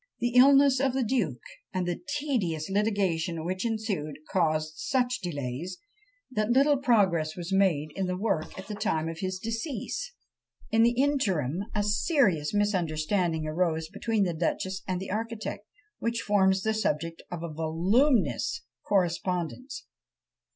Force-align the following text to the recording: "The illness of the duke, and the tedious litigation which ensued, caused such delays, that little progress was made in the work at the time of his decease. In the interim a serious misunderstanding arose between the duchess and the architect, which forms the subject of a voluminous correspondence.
"The 0.17 0.33
illness 0.35 0.79
of 0.79 0.93
the 0.93 1.03
duke, 1.03 1.43
and 1.71 1.87
the 1.87 2.01
tedious 2.17 2.71
litigation 2.71 3.45
which 3.45 3.63
ensued, 3.63 4.17
caused 4.31 4.73
such 4.77 5.19
delays, 5.21 5.77
that 6.31 6.49
little 6.49 6.77
progress 6.77 7.35
was 7.35 7.53
made 7.53 7.91
in 7.95 8.07
the 8.07 8.17
work 8.17 8.57
at 8.57 8.65
the 8.65 8.73
time 8.73 9.07
of 9.07 9.19
his 9.19 9.37
decease. 9.37 10.11
In 10.71 10.81
the 10.81 10.99
interim 10.99 11.65
a 11.75 11.83
serious 11.83 12.51
misunderstanding 12.51 13.45
arose 13.45 13.89
between 13.89 14.23
the 14.23 14.33
duchess 14.33 14.81
and 14.87 14.99
the 14.99 15.11
architect, 15.11 15.67
which 15.99 16.21
forms 16.21 16.63
the 16.63 16.73
subject 16.73 17.21
of 17.29 17.43
a 17.43 17.53
voluminous 17.53 18.63
correspondence. 18.87 19.85